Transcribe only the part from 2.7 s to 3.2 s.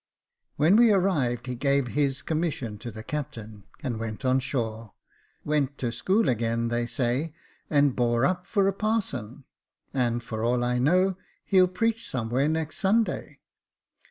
to the